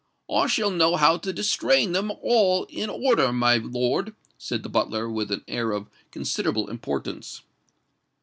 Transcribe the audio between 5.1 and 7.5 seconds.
an air of considerable importance.